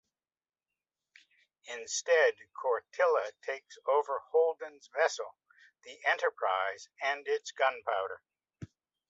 [1.65, 5.35] Instead, Cortilla takes over Holden's vessel,
[5.83, 8.23] the "Enterprise", and its gunpowder.